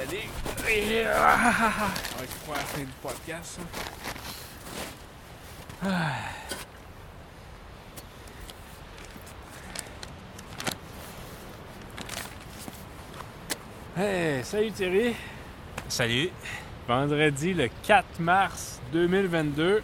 Et, 0.00 1.04
ah, 1.06 1.36
ah, 1.36 1.54
ah, 1.60 1.72
ah. 1.80 1.90
On 2.14 2.20
va 2.20 2.26
faire 2.26 2.54
la 2.54 2.60
fin 2.60 2.78
du 2.82 2.92
podcast. 3.02 3.58
ça. 3.58 3.62
Ah. 5.82 6.12
Hey, 14.00 14.44
salut 14.44 14.70
Thierry. 14.70 15.16
Salut. 15.88 16.30
Vendredi 16.86 17.52
le 17.54 17.68
4 17.82 18.20
mars 18.20 18.80
2022. 18.92 19.82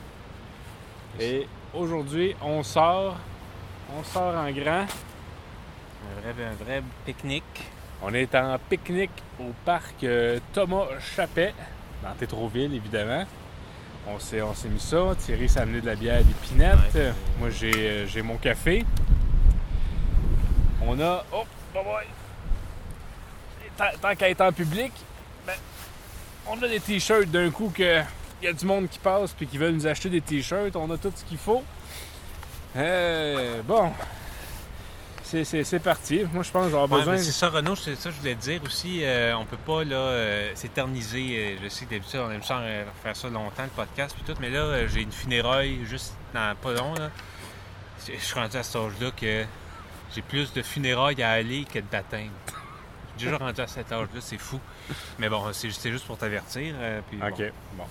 Et 1.19 1.49
aujourd'hui, 1.75 2.37
on 2.41 2.63
sort. 2.63 3.17
On 3.99 4.05
sort 4.05 4.37
en 4.37 4.53
grand. 4.53 4.87
Un 4.87 6.21
vrai, 6.21 6.45
un 6.45 6.65
vrai 6.65 6.85
pique-nique. 7.05 7.74
On 8.07 8.13
est 8.13 8.35
en 8.35 8.59
pique-nique 8.59 9.23
au 9.41 9.53
parc 9.65 10.05
euh, 10.05 10.39
Thomas 10.53 10.85
Chappet, 11.17 11.55
dans 12.03 12.13
Tétroville, 12.13 12.75
évidemment. 12.75 13.25
On 14.07 14.19
s'est, 14.19 14.43
on 14.43 14.53
s'est 14.53 14.69
mis 14.69 14.79
ça. 14.79 15.15
Thierry 15.19 15.49
s'est 15.49 15.61
amené 15.61 15.81
de 15.81 15.87
la 15.87 15.95
bière 15.95 16.23
d'épinette. 16.23 16.77
Ouais. 16.95 17.15
Moi, 17.39 17.49
j'ai, 17.49 17.73
euh, 17.73 18.07
j'ai 18.07 18.21
mon 18.21 18.37
café. 18.37 18.85
On 20.83 21.01
a. 21.01 21.25
Oh, 21.33 21.45
oh 21.75 21.83
boy! 21.83 22.05
Tant, 23.75 23.99
tant 24.03 24.15
qu'à 24.15 24.29
être 24.29 24.43
en 24.43 24.53
public, 24.53 24.93
ben, 25.47 25.55
on 26.47 26.63
a 26.63 26.69
des 26.69 26.81
t-shirts 26.81 27.31
d'un 27.31 27.51
coup 27.51 27.73
que. 27.75 28.03
Il 28.43 28.45
y 28.45 28.49
a 28.49 28.53
du 28.53 28.67
monde 28.67 28.87
qui 28.91 28.99
passe 28.99 29.33
puis 29.33 29.47
qui 29.47 29.57
veulent 29.57 29.73
nous 29.73 29.87
acheter 29.87 30.11
des 30.11 30.21
t-shirts. 30.21 30.77
On 30.77 30.91
a 30.91 30.99
tout 30.99 31.13
ce 31.17 31.25
qu'il 31.25 31.39
faut. 31.39 31.65
Euh, 32.77 33.63
bon. 33.63 33.91
C'est, 35.25 35.79
parti. 35.83 36.23
Moi, 36.33 36.43
je 36.43 36.51
pense 36.51 36.67
que 36.67 36.71
j'aurai 36.71 36.93
Ouais, 36.93 36.99
besoin. 36.99 37.17
c'est 37.19 37.33
ça, 37.33 37.49
Renaud, 37.49 37.75
c'est 37.77 37.97
ça 37.97 38.11
que 38.11 38.15
je 38.15 38.21
voulais 38.21 38.35
te 38.35 38.43
dire 38.43 38.61
aussi. 38.65 39.01
euh, 39.05 39.35
on 39.37 39.45
peut 39.47 39.57
pas 39.57 39.83
là 39.83 39.97
euh, 39.97 40.53
s'éterniser. 40.55 41.37
euh, 41.39 41.57
je 41.65 41.69
sais 41.71 41.87
que 41.87 41.91
d'habitude, 41.93 42.21
on 42.21 42.31
aime 42.31 42.43
ça 42.43 42.59
euh, 42.59 42.85
faire 43.03 43.17
ça 43.17 43.29
longtemps, 43.31 43.63
le 43.65 43.69
podcast 43.71 44.15
puis 44.15 44.23
tout, 44.25 44.39
mais 44.41 44.51
là, 44.51 44.87
j'ai 44.87 45.01
une 45.01 45.11
funéraille 45.13 45.85
juste 45.87 46.15
dans 46.35 46.55
pas 46.57 46.73
long. 46.75 46.95
Là. 46.95 47.11
Je 48.07 48.13
je 48.13 48.19
suis 48.25 48.35
rendu 48.35 48.57
à 48.57 48.63
cet 48.63 48.77
âge-là 48.77 49.11
que 49.19 49.45
j'ai 50.15 50.23
plus 50.23 50.53
de 50.53 50.63
funérailles 50.63 51.23
à 51.23 51.31
aller 51.33 51.65
que. 51.65 51.79
Je 51.81 53.21
suis 53.21 53.27
déjà 53.31 53.39
rendu 53.39 53.61
à 53.61 53.67
cet 53.67 53.91
âge-là, 53.93 54.21
c'est 54.21 54.39
fou. 54.39 54.61
Mais 55.19 55.29
bon, 55.31 55.43
c'est 55.53 55.71
c'est 55.71 55.91
juste 55.91 56.07
pour 56.07 56.19
t'avertir. 56.19 56.75
euh, 56.79 57.01
bon. 57.13 57.27
OK, 57.29 57.43
bon. 57.79 57.85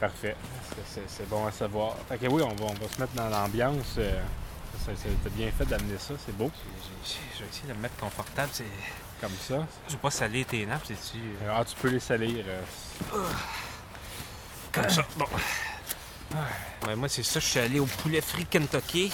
Parfait. 0.00 0.34
C'est- 0.86 1.28
bon 1.28 1.46
à 1.46 1.52
savoir. 1.52 1.94
Fait 2.08 2.16
que 2.18 2.26
oui, 2.26 2.42
on 2.42 2.48
va, 2.54 2.64
on 2.70 2.74
va 2.74 2.88
se 2.88 3.00
mettre 3.00 3.12
dans 3.14 3.28
l'ambiance. 3.28 3.98
T'as 4.86 5.30
bien 5.30 5.50
fait 5.56 5.64
d'amener 5.66 5.96
ça, 5.98 6.14
c'est 6.24 6.36
beau. 6.36 6.50
Je 7.04 7.42
vais 7.42 7.48
essayer 7.50 7.68
de 7.68 7.74
me 7.74 7.82
mettre 7.82 7.96
confortable. 7.96 8.50
c'est- 8.52 8.64
Comme 9.20 9.30
ça. 9.40 9.66
Je 9.88 9.92
veux 9.92 9.98
pas 9.98 10.10
saler 10.10 10.44
tes 10.44 10.66
nappes, 10.66 10.82
c'est-tu? 10.86 11.18
euh, 11.42 11.54
Ah, 11.56 11.64
tu 11.64 11.74
peux 11.76 11.88
les 11.88 12.00
salir. 12.00 12.44
euh, 12.46 12.60
Comme 14.72 14.88
ça. 14.90 15.06
Bon. 15.16 15.26
Ouais, 16.86 16.96
moi, 16.96 17.08
c'est 17.08 17.22
ça. 17.22 17.40
Je 17.40 17.46
suis 17.46 17.60
allé 17.60 17.78
au 17.80 17.86
poulet 17.86 18.20
frit 18.20 18.44
Kentucky. 18.46 19.12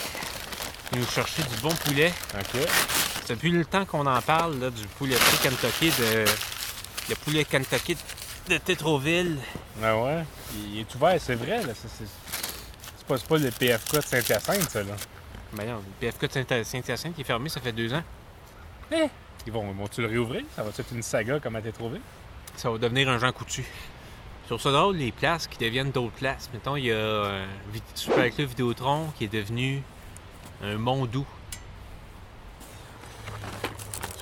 Nous 0.93 1.07
chercher 1.07 1.43
du 1.43 1.57
bon 1.63 1.73
poulet. 1.75 2.13
OK. 2.35 2.61
Depuis 3.29 3.51
le 3.53 3.65
temps 3.65 3.85
qu'on 3.85 4.07
en 4.07 4.21
parle, 4.23 4.59
là, 4.59 4.71
du 4.71 4.85
poulet 4.87 5.15
frit 5.17 5.49
Kentucky, 5.51 5.91
de... 6.01 6.25
le 7.11 7.15
poulet 7.17 7.45
Kentucky 7.45 7.97
de 8.49 8.57
Tétroville. 8.59 9.39
Ah 9.83 9.97
ouais? 9.97 10.25
Il, 10.55 10.75
il 10.75 10.81
est 10.81 10.95
ouvert, 10.97 11.21
c'est 11.25 11.37
vrai. 11.37 11.63
là. 11.63 11.73
C'est 11.81 11.89
c'est- 11.89 12.11
c'est 12.99 13.07
pas, 13.07 13.19
c'est 13.19 13.29
pas 13.29 13.39
le 13.39 13.51
PFK 13.51 13.97
de 13.97 14.01
Saint-Hyacinthe, 14.01 14.71
ça. 14.71 14.83
Là. 14.83 14.95
Ben 15.55 15.67
non, 15.69 15.77
le 15.77 15.83
PFK 16.01 16.27
de 16.27 16.33
Saint- 16.33 16.65
Saint-Hyacinthe 16.65 17.15
qui 17.15 17.23
est 17.23 17.25
fermé, 17.25 17.49
ça 17.49 17.61
fait 17.61 17.73
deux 17.73 17.93
ans. 17.93 18.03
Ils 18.93 19.53
vont, 19.53 19.71
vont-tu 19.73 20.01
le 20.03 20.09
réouvrir? 20.09 20.43
Ça 20.55 20.63
va 20.63 20.71
être 20.71 20.93
une 20.93 21.03
saga? 21.03 21.41
Comme 21.41 21.57
à 21.57 21.63
t'es 21.63 21.73
trouvé? 21.73 22.01
Ça 22.57 22.71
va 22.71 22.79
devenir 22.79 23.09
un 23.09 23.19
Jean 23.19 23.33
Coutu. 23.33 23.65
Trouve 24.47 24.61
ça 24.61 24.71
drôle, 24.73 24.97
les 24.97 25.13
places 25.13 25.47
qui 25.47 25.59
deviennent 25.59 25.93
d'autres 25.93 26.13
places. 26.17 26.51
Mettons, 26.53 26.75
il 26.77 26.87
y 26.87 26.91
a 26.93 26.95
euh, 26.97 27.45
Super 27.95 28.31
Club 28.35 28.49
Vidéotron 28.49 29.09
qui 29.17 29.25
est 29.25 29.33
devenu 29.33 29.83
un 30.63 30.77
Mondou. 30.77 31.25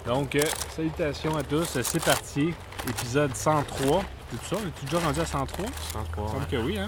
Donc, 0.06 0.34
euh, 0.36 0.42
salutations 0.74 1.36
à 1.36 1.42
tous. 1.42 1.78
C'est 1.82 2.02
parti. 2.04 2.54
Épisode 2.88 3.34
103. 3.34 4.02
C'est 4.30 4.36
tout 4.38 4.44
ça? 4.44 4.56
Es-tu 4.56 4.84
déjà 4.86 4.98
rendu 5.00 5.20
à 5.20 5.26
103? 5.26 5.66
Sans 5.92 6.04
quoi, 6.04 6.14
Il 6.16 6.22
me 6.22 6.28
semble 6.28 6.40
ouais. 6.40 6.46
que 6.50 6.56
oui, 6.58 6.78
hein? 6.78 6.86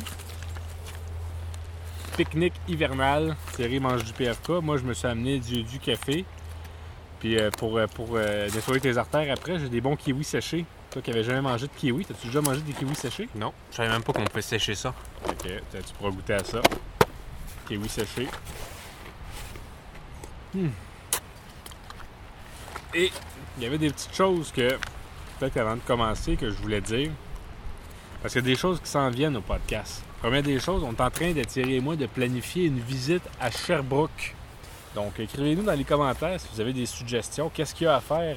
Pique-nique 2.17 2.55
hivernal. 2.69 3.37
Thierry 3.55 3.81
mange 3.81 4.05
du 4.05 4.13
PFK. 4.13 4.51
Moi, 4.63 4.77
je 4.77 4.85
me 4.85 4.95
suis 4.95 5.07
amené 5.07 5.39
du, 5.39 5.63
du 5.63 5.79
café. 5.79 6.25
Puis 7.21 7.39
euh, 7.39 7.51
pour, 7.51 7.77
euh, 7.77 7.87
pour 7.87 8.09
euh, 8.15 8.49
nettoyer 8.49 8.81
tes 8.81 8.97
artères 8.97 9.33
après, 9.33 9.59
j'ai 9.59 9.69
des 9.69 9.81
bons 9.81 9.95
kiwis 9.95 10.25
séchés. 10.25 10.65
Toi 10.91 11.03
qui 11.03 11.11
n'avais 11.11 11.23
jamais 11.23 11.43
mangé 11.43 11.67
de 11.67 11.73
kiwi, 11.73 12.05
t'as-tu 12.05 12.27
déjà 12.27 12.41
mangé 12.41 12.63
des 12.63 12.73
kiwis 12.73 12.95
séchés? 12.97 13.29
Non, 13.37 13.53
je 13.71 13.77
savais 13.77 13.91
même 13.91 14.03
pas 14.03 14.13
qu'on 14.13 14.25
pouvait 14.25 14.43
sécher 14.43 14.75
ça. 14.75 14.95
Ok, 15.29 15.43
tu 15.43 15.51
tu 15.83 15.95
pourras 15.99 16.11
goûter 16.11 16.33
à 16.33 16.43
ça. 16.43 16.63
Kiwi 17.69 17.89
séché. 17.89 18.27
Hmm. 20.55 20.71
Et 22.95 23.13
il 23.59 23.63
y 23.63 23.67
avait 23.67 23.79
des 23.79 23.91
petites 23.91 24.15
choses 24.15 24.51
que, 24.51 24.77
peut-être 25.39 25.59
avant 25.59 25.77
de 25.77 25.83
commencer, 25.83 26.37
que 26.37 26.51
je 26.51 26.57
voulais 26.57 26.81
dire. 26.81 27.11
Parce 28.23 28.33
qu'il 28.33 28.43
y 28.43 28.47
a 28.47 28.49
des 28.51 28.57
choses 28.59 28.81
qui 28.81 28.89
s'en 28.89 29.11
viennent 29.11 29.37
au 29.37 29.43
podcast. 29.43 30.03
Première 30.21 30.43
des 30.43 30.61
choses, 30.61 30.83
on 30.85 30.93
est 30.93 31.01
en 31.01 31.11
train 31.11 31.33
de 31.33 31.43
Thierry 31.45 31.77
et 31.77 31.81
moi 31.81 31.97
de 31.97 32.07
planifier 32.07 32.67
une 32.67 32.79
visite 32.81 33.23
à 33.41 33.51
Sherbrooke. 33.51 34.35
Donc, 34.95 35.19
écrivez-nous 35.19 35.63
dans 35.63 35.73
les 35.73 35.85
commentaires 35.85 36.39
si 36.39 36.47
vous 36.53 36.61
avez 36.61 36.73
des 36.73 36.85
suggestions. 36.87 37.51
Qu'est-ce 37.55 37.75
qu'il 37.75 37.87
y 37.87 37.89
a 37.89 37.97
à 37.97 38.01
faire 38.01 38.37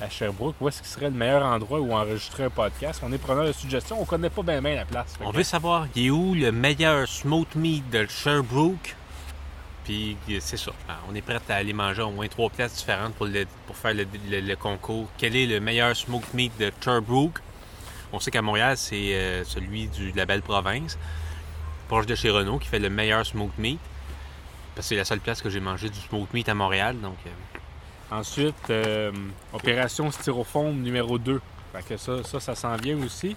à, 0.00 0.04
à 0.04 0.10
Sherbrooke? 0.10 0.56
Où 0.60 0.68
est-ce 0.68 0.82
qui 0.82 0.88
serait 0.88 1.06
le 1.08 1.16
meilleur 1.16 1.44
endroit 1.44 1.80
où 1.80 1.92
enregistrer 1.94 2.44
un 2.44 2.50
podcast? 2.50 3.00
On 3.02 3.12
est 3.12 3.18
preneur 3.18 3.46
de 3.46 3.52
suggestions. 3.52 3.98
On 4.00 4.04
connaît 4.04 4.28
pas 4.28 4.42
bien 4.42 4.60
la 4.60 4.84
place. 4.84 5.14
On 5.24 5.30
que- 5.30 5.36
veut 5.38 5.42
savoir, 5.42 5.86
il 5.94 6.06
est 6.06 6.10
où 6.10 6.34
le 6.34 6.52
meilleur 6.52 7.08
smoked 7.08 7.56
meat 7.56 7.88
de 7.88 8.06
Sherbrooke? 8.06 8.94
Puis 9.84 10.16
c'est 10.40 10.56
ça. 10.58 10.72
Ben, 10.88 10.94
On 11.08 11.14
est 11.14 11.22
prêt 11.22 11.38
à 11.48 11.54
aller 11.54 11.72
manger 11.72 12.02
au 12.02 12.10
moins 12.10 12.26
trois 12.28 12.50
places 12.50 12.74
différentes 12.74 13.14
pour, 13.14 13.26
le- 13.26 13.46
pour 13.66 13.76
faire 13.76 13.94
le, 13.94 14.06
le- 14.28 14.40
le 14.40 14.56
concours. 14.56 15.08
Quel 15.16 15.34
est 15.36 15.46
le 15.46 15.60
meilleur 15.60 15.96
smoked 15.96 16.34
meat 16.34 16.52
de 16.58 16.70
Sherbrooke? 16.84 17.40
On 18.16 18.18
sait 18.18 18.30
qu'à 18.30 18.40
Montréal, 18.40 18.78
c'est 18.78 19.14
euh, 19.14 19.44
celui 19.44 19.88
de 19.88 20.16
la 20.16 20.24
belle 20.24 20.40
province, 20.40 20.96
proche 21.86 22.06
de 22.06 22.14
chez 22.14 22.30
Renault, 22.30 22.58
qui 22.58 22.66
fait 22.66 22.78
le 22.78 22.88
meilleur 22.88 23.26
smoked 23.26 23.58
meat. 23.58 23.78
Parce 24.74 24.86
que 24.86 24.88
c'est 24.88 24.96
la 24.96 25.04
seule 25.04 25.20
place 25.20 25.42
que 25.42 25.50
j'ai 25.50 25.60
mangé 25.60 25.90
du 25.90 26.00
smoked 26.00 26.32
meat 26.32 26.48
à 26.48 26.54
Montréal. 26.54 26.98
Donc, 26.98 27.18
euh, 27.26 27.30
Ensuite, 28.10 28.70
euh, 28.70 29.12
opération 29.52 30.10
styrofoam 30.10 30.80
numéro 30.80 31.18
2. 31.18 31.42
Fait 31.74 31.82
que 31.82 31.96
ça, 31.98 32.40
ça, 32.40 32.54
s'en 32.54 32.76
vient 32.76 32.96
aussi. 33.04 33.36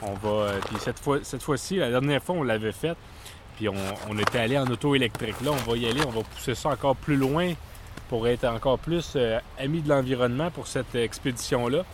On 0.00 0.14
va. 0.14 0.52
cette 0.78 1.00
fois, 1.00 1.18
cette 1.24 1.42
fois-ci, 1.42 1.76
la 1.76 1.90
dernière 1.90 2.22
fois, 2.22 2.36
on 2.36 2.44
l'avait 2.44 2.70
fait. 2.70 2.96
Puis 3.56 3.68
on, 3.68 4.16
était 4.16 4.38
allé 4.38 4.56
en 4.56 4.66
auto 4.68 4.94
électrique. 4.94 5.40
Là, 5.44 5.50
on 5.50 5.70
va 5.70 5.76
y 5.76 5.88
aller, 5.88 6.02
on 6.06 6.10
va 6.10 6.22
pousser 6.22 6.54
ça 6.54 6.68
encore 6.68 6.94
plus 6.94 7.16
loin 7.16 7.52
pour 8.08 8.28
être 8.28 8.44
encore 8.44 8.78
plus 8.78 9.14
euh, 9.16 9.40
amis 9.58 9.82
de 9.82 9.88
l'environnement 9.88 10.52
pour 10.52 10.68
cette 10.68 10.94
expédition-là. 10.94 11.84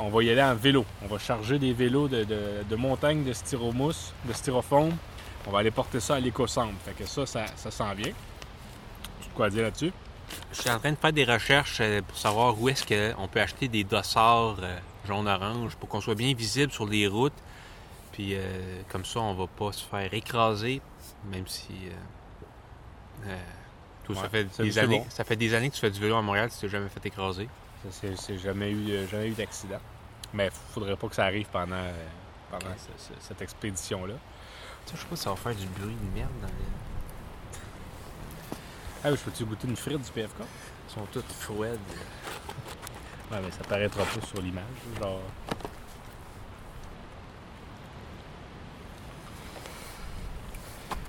On 0.00 0.08
va 0.10 0.22
y 0.22 0.30
aller 0.30 0.42
en 0.42 0.54
vélo. 0.54 0.84
On 1.02 1.06
va 1.06 1.18
charger 1.18 1.58
des 1.58 1.72
vélos 1.72 2.08
de, 2.08 2.24
de- 2.24 2.62
de 2.68 2.76
montagne 2.76 3.24
de 3.24 3.32
styromousse, 3.32 4.12
de 4.24 4.32
styrofoam. 4.32 4.96
On 5.46 5.50
va 5.50 5.60
aller 5.60 5.70
porter 5.70 6.00
ça 6.00 6.16
à 6.16 6.20
l'éco-centre. 6.20 6.74
Fait 6.84 6.92
que 6.92 7.06
ça, 7.06 7.26
ça, 7.26 7.46
ça 7.56 7.70
s'en 7.70 7.92
vient. 7.94 8.12
Tu 9.20 9.28
as 9.28 9.34
quoi 9.34 9.50
dire 9.50 9.62
là-dessus? 9.64 9.92
Je 10.52 10.60
suis 10.60 10.70
en 10.70 10.78
train 10.78 10.92
de 10.92 10.96
faire 10.96 11.12
des 11.12 11.24
recherches 11.24 11.78
euh, 11.80 12.02
pour 12.06 12.16
savoir 12.18 12.60
où 12.60 12.68
est-ce 12.68 12.84
qu'on 12.84 13.28
peut 13.28 13.40
acheter 13.40 13.66
des 13.68 13.82
dossards 13.84 14.58
euh, 14.62 14.76
jaune-orange 15.06 15.74
pour 15.76 15.88
qu'on 15.88 16.00
soit 16.02 16.14
bien 16.14 16.34
visible 16.34 16.70
sur 16.70 16.86
les 16.86 17.06
routes. 17.08 17.32
Puis 18.12 18.34
euh, 18.34 18.82
comme 18.90 19.04
ça, 19.06 19.20
on 19.20 19.32
va 19.34 19.46
pas 19.46 19.72
se 19.72 19.84
faire 19.84 20.12
écraser, 20.12 20.82
même 21.32 21.46
si. 21.46 21.72
euh, 21.72 23.30
euh, 23.30 23.36
toi, 24.04 24.16
ça, 24.16 24.28
fait 24.28 24.44
des 24.62 24.78
années, 24.78 24.98
bon. 24.98 25.06
ça 25.08 25.24
fait 25.24 25.36
des 25.36 25.54
années 25.54 25.70
que 25.70 25.74
tu 25.74 25.80
fais 25.80 25.90
du 25.90 26.00
vélo 26.00 26.16
à 26.16 26.22
Montréal, 26.22 26.50
tu 26.52 26.58
t'es 26.58 26.68
jamais 26.68 26.88
fait 26.88 27.04
écraser. 27.06 27.48
Ça, 27.90 28.08
c'est- 28.16 28.38
jamais 28.38 28.70
eu, 28.72 29.06
jamais 29.10 29.28
eu 29.28 29.32
d'accident. 29.32 29.80
Mais 30.34 30.50
faudrait 30.72 30.96
pas 30.96 31.08
que 31.08 31.14
ça 31.14 31.24
arrive 31.24 31.46
pendant, 31.50 31.76
euh, 31.76 32.06
pendant 32.50 32.66
Ok. 32.66 32.76
ce- 32.98 33.04
ce- 33.14 33.20
cette 33.28 33.40
expédition-là. 33.42 34.14
Je 34.92 34.98
sais 34.98 35.06
pas 35.06 35.16
si 35.16 35.22
ça 35.22 35.30
va 35.30 35.36
faire 35.36 35.54
du 35.54 35.66
bruit 35.66 35.94
de 35.94 36.14
merde 36.18 36.30
dans 36.40 36.46
les... 36.48 36.52
Ah 39.04 39.10
oui, 39.10 39.16
je 39.16 39.22
peux-tu 39.22 39.44
goûter 39.44 39.68
une 39.68 39.76
frite 39.76 40.00
du 40.02 40.10
PFK? 40.10 40.40
Ils 40.88 40.94
sont 40.94 41.06
toutes 41.12 41.30
froides. 41.32 41.78
Ouais, 43.30 43.38
mais 43.42 43.50
ça 43.50 43.62
paraîtra 43.68 44.04
pas 44.04 44.26
sur 44.26 44.40
l'image. 44.40 44.64
Genre. 45.00 45.20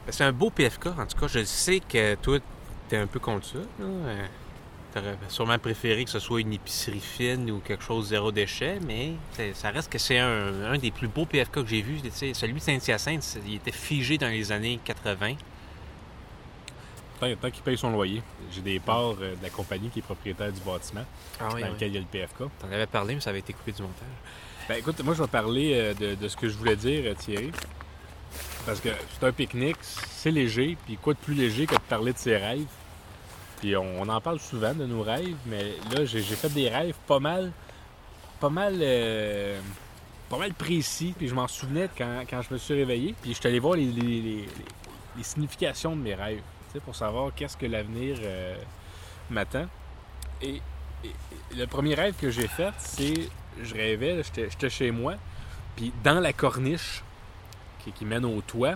C'est 0.10 0.24
un 0.24 0.32
beau 0.32 0.50
PFK, 0.50 0.88
en 0.88 1.06
tout 1.06 1.18
cas. 1.18 1.28
Je 1.28 1.44
sais 1.44 1.80
que 1.82 2.16
toi, 2.16 2.40
t'es 2.88 2.98
un 2.98 3.08
peu 3.08 3.20
contre 3.20 3.46
ça. 3.46 3.60
là. 3.80 4.14
T'aurais 4.94 5.18
sûrement 5.28 5.60
préféré 5.60 6.04
que 6.04 6.10
ce 6.10 6.18
soit 6.20 6.42
une 6.42 6.52
épicerie 6.54 7.00
fine 7.00 7.52
ou 7.52 7.60
quelque 7.60 7.84
chose 7.84 8.08
zéro 8.08 8.32
déchet, 8.32 8.80
mais 8.88 9.12
ça 9.54 9.70
reste 9.70 9.92
que 9.92 10.00
c'est 10.00 10.18
un, 10.18 10.64
un 10.72 10.78
des 10.80 10.90
plus 10.90 11.08
beaux 11.08 11.26
PFK 11.26 11.52
que 11.64 11.68
j'ai 11.68 11.82
vu. 11.84 12.00
Celui 12.34 12.54
de 12.54 12.60
Saint-Hyacinthe, 12.60 13.38
il 13.46 13.56
était 13.56 13.72
figé 13.72 14.18
dans 14.18 14.30
les 14.30 14.52
années 14.52 14.80
80. 14.84 15.34
Tant, 17.20 17.36
tant 17.36 17.52
qu'il 17.52 17.62
paye 17.64 17.78
son 17.78 17.92
loyer. 17.92 18.24
J'ai 18.52 18.62
des 18.62 18.80
parts 18.80 19.16
euh, 19.22 19.36
de 19.36 19.44
la 19.44 19.50
compagnie 19.50 19.90
qui 19.90 20.00
est 20.00 20.04
propriétaire 20.04 20.52
du 20.54 20.62
bâtiment, 20.62 21.04
Ah 21.40 21.50
oui, 21.54 21.62
dans 21.62 21.68
oui. 21.68 21.74
lequel 21.74 21.90
il 21.90 21.94
y 21.96 21.98
a 21.98 22.00
le 22.00 22.06
PFK. 22.08 22.38
T'en 22.60 22.68
avais 22.72 22.88
parlé, 22.88 23.14
mais 23.16 23.22
ça 23.22 23.30
avait 23.32 23.40
été 23.40 23.52
coupé 23.54 23.74
du 23.74 23.82
montage. 23.82 24.08
Ben 24.70 24.76
écoute, 24.76 25.04
moi 25.04 25.14
je 25.14 25.22
vais 25.22 25.28
parler 25.28 25.74
euh, 25.76 25.94
de, 25.94 26.16
de 26.16 26.28
ce 26.30 26.38
que 26.38 26.48
je 26.48 26.56
voulais 26.58 26.78
dire, 26.78 27.04
euh, 27.06 27.14
Thierry. 27.16 27.52
Parce 28.66 28.80
que 28.80 28.90
c'est 29.20 29.26
un 29.28 29.32
pique-nique, 29.34 29.78
c'est 29.82 30.32
léger, 30.32 30.78
puis 30.86 30.96
quoi 30.98 31.14
de 31.14 31.20
plus 31.20 31.34
léger 31.34 31.66
que 31.66 31.76
de 31.76 31.80
parler 31.82 32.14
de 32.14 32.18
ses 32.18 32.38
rêves? 32.38 32.66
Puis 33.60 33.76
on, 33.76 34.08
en 34.08 34.22
parle 34.22 34.40
souvent 34.40 34.74
de 34.74 34.86
nos 34.86 35.04
rêves, 35.04 35.36
mais 35.46 35.74
là 35.94 36.06
j'ai 36.06 36.22
fait 36.22 36.50
des 36.50 36.70
rêves 36.70 36.96
pas 37.06 37.20
mal, 37.20 37.52
pas 38.40 38.50
mal, 38.50 38.78
euh, 38.80 39.60
pas 40.30 40.38
mal 40.38 40.54
précis, 40.54 41.14
puis 41.18 41.28
je 41.28 41.36
m'en 41.36 41.48
souvenais 41.48 41.90
quand, 41.98 42.24
quand 42.30 42.42
je 42.42 42.54
me 42.54 42.58
suis 42.58 42.74
réveillé, 42.74 43.16
puis 43.22 43.34
je 43.34 43.40
suis 43.40 43.48
allé 43.48 43.60
voir 43.60 43.76
les, 43.76 44.48
significations 45.22 45.96
de 45.98 46.02
mes 46.02 46.16
rêves, 46.16 46.42
pour 46.86 46.96
savoir 46.96 47.34
qu'est-ce 47.36 47.58
que 47.58 47.66
l'avenir 47.66 48.18
euh, 48.22 48.56
m'attend. 49.30 49.66
Et, 50.42 50.62
le 51.58 51.66
premier 51.66 51.96
rêve 51.96 52.14
que 52.20 52.30
j'ai 52.30 52.48
fait, 52.48 52.74
c'est 52.78 53.30
je 53.62 53.74
rêvais, 53.74 54.22
j'étais 54.24 54.70
chez 54.70 54.92
moi, 54.92 55.16
puis 55.76 55.94
dans 56.04 56.20
la 56.20 56.34
corniche 56.34 57.04
qui, 57.84 57.92
qui 57.92 58.06
mène 58.06 58.26
au 58.26 58.42
toit, 58.42 58.76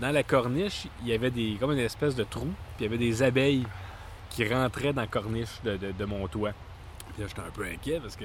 dans 0.00 0.10
la 0.10 0.22
corniche, 0.22 0.86
il 1.02 1.08
y 1.08 1.12
avait 1.12 1.30
des 1.30 1.56
comme 1.60 1.72
une 1.72 1.78
espèce 1.78 2.14
de 2.14 2.24
trou, 2.24 2.48
puis 2.76 2.80
il 2.80 2.82
y 2.84 2.86
avait 2.86 2.98
des 2.98 3.22
abeilles 3.22 3.66
qui 4.30 4.48
rentraient 4.48 4.92
dans 4.92 5.02
la 5.02 5.06
corniche 5.06 5.60
de, 5.64 5.76
de- 5.76 5.92
de 5.92 6.04
mon 6.04 6.26
toit. 6.28 6.52
Puis 7.12 7.22
là, 7.22 7.28
j'étais 7.28 7.40
un 7.40 7.50
peu 7.52 7.64
inquiet 7.64 8.00
parce 8.00 8.16
que 8.16 8.24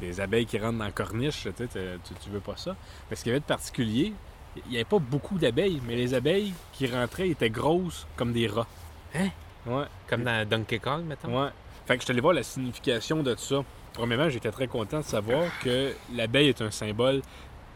les 0.00 0.20
abeilles 0.20 0.46
qui 0.46 0.58
rentrent 0.58 0.78
dans 0.78 0.84
la 0.84 0.90
corniche, 0.90 1.46
tu, 1.56 2.30
veux 2.30 2.40
pas 2.40 2.56
ça. 2.56 2.74
Mais 3.08 3.16
ce 3.16 3.22
qu'il 3.22 3.30
y 3.30 3.32
avait 3.32 3.40
de 3.40 3.44
particulier, 3.44 4.12
il 4.56 4.70
n'y 4.70 4.76
avait 4.76 4.84
pas 4.84 4.98
beaucoup 4.98 5.38
d'abeilles, 5.38 5.80
mais 5.86 5.96
les 5.96 6.14
abeilles 6.14 6.52
qui 6.72 6.86
rentraient 6.86 7.28
étaient 7.28 7.50
grosses 7.50 8.06
comme 8.16 8.32
des 8.32 8.46
rats. 8.46 8.66
Hein? 9.14 9.28
Ouais. 9.66 9.84
Comme 10.08 10.24
dans 10.24 10.48
Donkey 10.48 10.78
Kong, 10.78 11.04
mettons? 11.04 11.42
Ouais. 11.42 11.50
Fait 11.86 11.94
que 11.94 12.00
je 12.00 12.04
suis 12.04 12.12
allé 12.12 12.20
voir 12.20 12.34
la 12.34 12.42
signification 12.42 13.22
de 13.22 13.34
ça. 13.36 13.62
Premièrement, 13.92 14.28
j'étais 14.28 14.50
très 14.50 14.66
content 14.66 14.98
de 14.98 15.04
savoir 15.04 15.44
que 15.62 15.92
l'abeille 16.14 16.48
est 16.48 16.62
un 16.62 16.70
symbole 16.70 17.22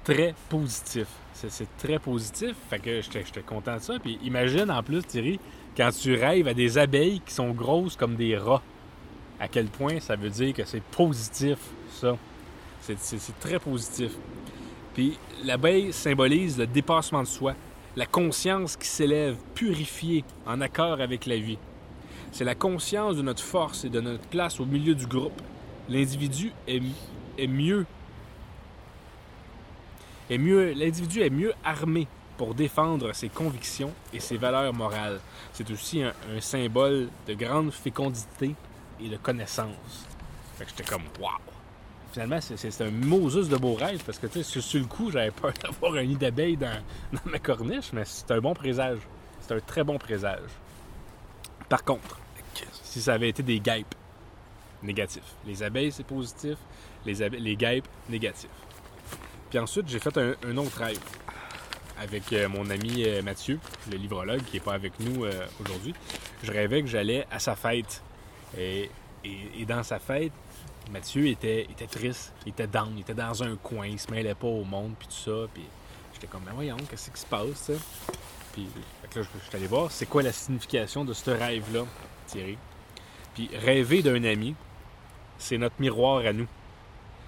très 0.02 0.34
positif. 0.48 1.06
C'est, 1.34 1.76
très 1.78 1.98
positif. 1.98 2.56
Fait 2.68 2.80
que 2.80 3.00
j'étais 3.00 3.42
content 3.42 3.76
de 3.76 3.80
ça. 3.82 3.98
Puis 4.00 4.18
imagine 4.22 4.70
en 4.70 4.82
plus, 4.82 5.02
Thierry, 5.02 5.38
quand 5.78 5.90
tu 5.92 6.16
rêves 6.16 6.48
à 6.48 6.54
des 6.54 6.76
abeilles 6.76 7.20
qui 7.24 7.32
sont 7.32 7.52
grosses 7.52 7.94
comme 7.94 8.16
des 8.16 8.36
rats, 8.36 8.62
à 9.38 9.46
quel 9.46 9.66
point 9.66 10.00
ça 10.00 10.16
veut 10.16 10.28
dire 10.28 10.52
que 10.52 10.64
c'est 10.64 10.82
positif, 10.82 11.58
ça? 11.92 12.16
C'est, 12.80 13.38
très 13.38 13.60
positif. 13.60 14.10
Puis 14.94 15.16
l'abeille 15.44 15.92
symbolise 15.92 16.58
le 16.58 16.66
dépassement 16.66 17.22
de 17.22 17.28
soi, 17.28 17.54
la 17.94 18.06
conscience 18.06 18.76
qui 18.76 18.88
s'élève, 18.88 19.36
purifiée, 19.54 20.24
en 20.46 20.60
accord 20.60 21.00
avec 21.00 21.26
la 21.26 21.36
vie. 21.36 21.58
C'est 22.32 22.44
la 22.44 22.56
conscience 22.56 23.16
de 23.16 23.22
notre 23.22 23.42
force 23.42 23.84
et 23.84 23.88
de 23.88 24.00
notre 24.00 24.26
place 24.26 24.58
au 24.58 24.66
milieu 24.66 24.96
du 24.96 25.06
groupe. 25.06 25.40
L'individu 25.88 26.50
est, 26.66 26.82
est 27.38 27.46
mieux. 27.46 27.86
Est 30.28 30.38
mieux 30.38 30.72
L'individu 30.72 31.20
est 31.20 31.30
mieux 31.30 31.52
armé 31.62 32.08
pour 32.38 32.54
défendre 32.54 33.12
ses 33.12 33.28
convictions 33.28 33.92
et 34.14 34.20
ses 34.20 34.38
valeurs 34.38 34.72
morales. 34.72 35.20
C'est 35.52 35.70
aussi 35.70 36.02
un, 36.02 36.14
symbole 36.40 37.08
de 37.26 37.34
grande 37.34 37.72
fécondité 37.72 38.54
et 39.00 39.08
de 39.08 39.16
connaissance. 39.16 40.06
Fait 40.56 40.64
que 40.64 40.70
j'étais 40.70 40.84
comme 40.84 41.02
waouh. 41.20 41.32
Finalement, 42.12 42.40
c'est- 42.40 42.80
un 42.80 42.90
Moses 42.90 43.48
de 43.48 43.56
beau 43.56 43.74
rêve 43.74 44.02
parce 44.04 44.18
que 44.18 44.28
tu 44.28 44.42
sais, 44.42 44.60
sur, 44.60 44.80
le 44.80 44.86
coup, 44.86 45.10
j'avais 45.10 45.32
peur 45.32 45.52
d'avoir 45.62 45.94
un 45.94 46.04
nid 46.04 46.16
d'abeilles 46.16 46.56
dans, 46.56 46.80
ma 47.26 47.38
corniche, 47.40 47.92
mais 47.92 48.04
c'est 48.06 48.30
un 48.30 48.40
bon 48.40 48.54
présage. 48.54 49.00
C'est 49.40 49.54
un 49.54 49.60
très 49.60 49.82
bon 49.82 49.98
présage. 49.98 50.48
Par 51.68 51.84
contre, 51.84 52.18
si 52.84 53.02
ça 53.02 53.14
avait 53.14 53.28
été 53.28 53.42
des 53.42 53.58
guêpes, 53.58 53.94
négatif. 54.82 55.22
Les 55.44 55.62
abeilles, 55.62 55.90
c'est 55.92 56.06
positif. 56.06 56.56
Les, 57.04 57.28
les 57.30 57.56
guêpes, 57.56 57.88
négatif. 58.08 58.50
Puis 59.50 59.58
ensuite, 59.58 59.88
j'ai 59.88 59.98
fait 59.98 60.16
un 60.18 60.56
autre 60.56 60.78
rêve 60.78 61.00
avec 62.00 62.32
euh, 62.32 62.48
mon 62.48 62.70
ami 62.70 63.04
euh, 63.04 63.22
Mathieu, 63.22 63.58
le 63.90 63.96
livrologue, 63.96 64.42
qui 64.44 64.56
n'est 64.56 64.62
pas 64.62 64.74
avec 64.74 64.98
nous 65.00 65.24
euh, 65.24 65.46
aujourd'hui. 65.60 65.94
Je 66.42 66.52
rêvais 66.52 66.82
que 66.82 66.88
j'allais 66.88 67.26
à 67.30 67.38
sa 67.38 67.56
fête. 67.56 68.02
Et, 68.56 68.90
dans 69.66 69.82
sa 69.82 69.98
fête, 69.98 70.32
Mathieu 70.90 71.26
était, 71.26 71.62
était 71.64 71.86
triste, 71.86 72.32
il 72.46 72.50
était 72.50 72.66
down, 72.66 72.90
il 72.96 73.00
était 73.00 73.14
dans 73.14 73.42
un 73.42 73.56
coin, 73.56 73.86
il 73.86 73.98
se 73.98 74.10
mêlait 74.10 74.34
pas 74.34 74.46
au 74.46 74.64
monde, 74.64 74.94
puis 74.98 75.08
tout 75.08 75.30
ça. 75.30 75.46
Puis 75.52 75.64
j'étais 76.14 76.28
comme, 76.28 76.42
ben 76.44 76.52
voyons, 76.54 76.76
qu'est-ce 76.88 77.10
qui 77.10 77.20
se 77.20 77.26
passe? 77.26 77.70
Puis 78.54 78.62
là, 78.64 79.08
je 79.14 79.20
je 79.20 79.48
suis 79.48 79.56
allé 79.56 79.66
voir, 79.66 79.90
c'est 79.90 80.06
quoi 80.06 80.22
la 80.22 80.32
signification 80.32 81.04
de 81.04 81.12
ce 81.12 81.30
rêve-là, 81.30 81.84
Thierry? 82.26 82.56
Puis 83.34 83.50
rêver 83.54 84.02
d'un 84.02 84.24
ami, 84.24 84.54
c'est 85.36 85.58
notre 85.58 85.76
miroir 85.78 86.24
à 86.24 86.32
nous. 86.32 86.48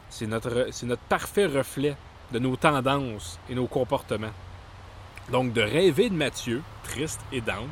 C'est 0.08 0.26
notre, 0.26 0.68
c'est 0.70 0.86
notre 0.86 1.02
parfait 1.02 1.46
reflet 1.46 1.96
de 2.32 2.38
nos 2.38 2.56
tendances 2.56 3.38
et 3.50 3.54
nos 3.54 3.66
comportements. 3.66 4.32
Donc, 5.30 5.52
de 5.52 5.60
rêver 5.62 6.10
de 6.10 6.14
Mathieu, 6.14 6.62
triste 6.82 7.20
et 7.32 7.40
down, 7.40 7.68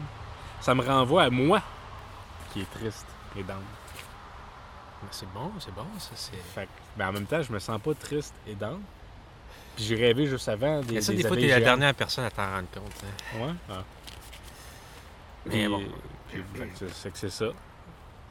ça 0.61 0.75
me 0.75 0.83
renvoie 0.83 1.25
à 1.25 1.31
moi 1.31 1.63
qui 2.53 2.61
est 2.61 2.71
triste 2.71 3.07
et 3.39 3.43
down. 3.43 3.63
Mais 5.03 5.09
C'est 5.11 5.33
bon, 5.33 5.51
c'est 5.59 5.75
bon, 5.75 5.87
ça. 5.99 6.11
C'est... 6.15 6.37
Fait 6.37 6.69
mais 6.97 7.05
en 7.05 7.13
même 7.13 7.27
temps, 7.27 7.43
je 7.43 7.53
me 7.53 7.59
sens 7.59 7.81
pas 7.81 7.95
triste 7.95 8.35
et 8.47 8.55
down. 8.55 8.81
Puis 9.77 9.85
j'ai 9.85 9.95
rêvé 9.97 10.27
juste 10.27 10.49
avant 10.49 10.81
des, 10.81 10.95
Mais 10.97 11.01
ça, 11.01 11.13
des 11.13 11.23
des 11.23 11.29
fois, 11.29 11.37
t'es 11.37 11.47
la 11.47 11.61
dernière 11.61 11.95
personne 11.95 12.25
à 12.25 12.31
t'en 12.31 12.47
rendre 12.51 12.69
compte. 12.75 13.05
hein. 13.05 13.39
Ouais. 13.41 13.53
Ah. 13.71 13.85
Mais 15.47 15.69
bon. 15.69 15.83
c'est- 16.93 17.11
que 17.11 17.19
c'est 17.19 17.31
ça. 17.31 17.47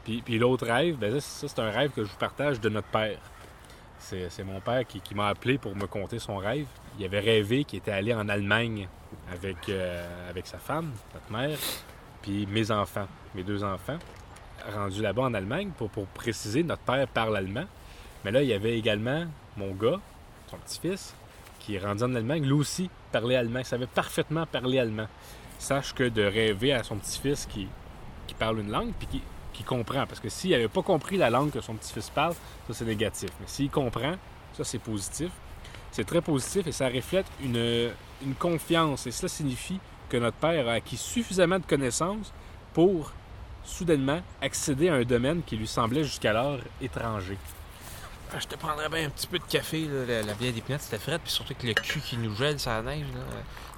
Puis, 0.04 0.22
puis 0.22 0.38
l'autre 0.38 0.66
rêve, 0.66 0.96
ben 0.96 1.12
ça, 1.14 1.20
ça, 1.20 1.48
c'est 1.48 1.60
un 1.60 1.70
rêve 1.70 1.90
que 1.90 2.04
je 2.04 2.10
vous 2.10 2.18
partage 2.18 2.60
de 2.60 2.68
notre 2.68 2.88
père. 2.88 3.18
C'est 3.98 4.30
c'est 4.30 4.44
mon 4.44 4.60
père 4.60 4.86
qui, 4.86 5.00
qui 5.00 5.14
m'a 5.14 5.28
appelé 5.28 5.58
pour 5.58 5.74
me 5.74 5.86
conter 5.86 6.18
son 6.18 6.36
rêve. 6.36 6.66
Il 6.98 7.04
avait 7.04 7.20
rêvé 7.20 7.64
qu'il 7.64 7.78
était 7.78 7.92
allé 7.92 8.14
en 8.14 8.28
Allemagne 8.28 8.88
avec, 9.32 9.68
euh, 9.68 10.30
avec 10.30 10.46
sa 10.46 10.58
femme, 10.58 10.92
notre 11.14 11.32
mère, 11.32 11.58
puis 12.22 12.46
mes 12.46 12.70
enfants, 12.70 13.06
mes 13.34 13.42
deux 13.42 13.64
enfants, 13.64 13.98
rendus 14.74 15.02
là-bas 15.02 15.22
en 15.22 15.34
Allemagne. 15.34 15.70
Pour, 15.76 15.90
pour 15.90 16.06
préciser, 16.06 16.62
notre 16.62 16.82
père 16.82 17.06
parle 17.08 17.36
allemand. 17.36 17.64
Mais 18.24 18.30
là, 18.30 18.42
il 18.42 18.48
y 18.48 18.54
avait 18.54 18.76
également 18.76 19.24
mon 19.56 19.72
gars, 19.72 20.00
son 20.50 20.56
petit-fils, 20.58 21.14
qui 21.60 21.76
est 21.76 21.78
rendu 21.78 22.02
en 22.02 22.14
Allemagne. 22.14 22.44
Lui 22.44 22.52
aussi 22.52 22.90
parlait 23.12 23.36
allemand. 23.36 23.60
Il 23.60 23.64
savait 23.64 23.86
parfaitement 23.86 24.46
parler 24.46 24.78
allemand. 24.78 25.06
Sache 25.58 25.94
que 25.94 26.08
de 26.08 26.22
rêver 26.22 26.72
à 26.72 26.82
son 26.82 26.96
petit-fils 26.96 27.46
qui, 27.46 27.68
qui 28.26 28.34
parle 28.34 28.60
une 28.60 28.70
langue, 28.70 28.92
puis 28.98 29.08
qui, 29.08 29.22
qui 29.52 29.64
comprend. 29.64 30.06
Parce 30.06 30.20
que 30.20 30.28
s'il 30.28 30.50
n'avait 30.50 30.68
pas 30.68 30.82
compris 30.82 31.16
la 31.16 31.30
langue 31.30 31.50
que 31.50 31.60
son 31.60 31.74
petit-fils 31.74 32.10
parle, 32.10 32.34
ça 32.66 32.74
c'est 32.74 32.84
négatif. 32.84 33.30
Mais 33.40 33.46
s'il 33.46 33.70
comprend, 33.70 34.14
ça 34.54 34.64
c'est 34.64 34.78
positif. 34.78 35.30
C'est 35.90 36.04
très 36.04 36.20
positif 36.20 36.66
et 36.66 36.72
ça 36.72 36.88
reflète 36.88 37.26
une, 37.42 37.90
une 38.24 38.34
confiance. 38.34 39.06
Et 39.06 39.10
cela 39.10 39.28
signifie 39.28 39.80
que 40.08 40.16
notre 40.16 40.36
père 40.36 40.68
a 40.68 40.72
acquis 40.72 40.96
suffisamment 40.96 41.58
de 41.58 41.66
connaissances 41.66 42.32
pour 42.74 43.12
soudainement 43.64 44.20
accéder 44.40 44.88
à 44.88 44.94
un 44.94 45.02
domaine 45.04 45.42
qui 45.44 45.56
lui 45.56 45.66
semblait 45.66 46.04
jusqu'alors 46.04 46.58
étranger. 46.80 47.36
Ah, 48.32 48.38
Je 48.40 48.46
te 48.46 48.56
prendrais 48.56 48.88
bien 48.88 49.06
un 49.06 49.10
petit 49.10 49.26
peu 49.26 49.38
de 49.38 49.44
café, 49.44 49.86
là, 49.86 50.04
la, 50.06 50.22
la 50.22 50.34
bière 50.34 50.52
d'épinette, 50.52 50.82
c'était 50.82 50.98
frais, 50.98 51.18
puis 51.18 51.30
surtout 51.32 51.54
que 51.54 51.66
le 51.66 51.74
cul 51.74 52.00
qui 52.00 52.16
nous 52.18 52.34
gèle, 52.34 52.58
ça 52.58 52.82
neige. 52.82 53.06
Là. 53.14 53.20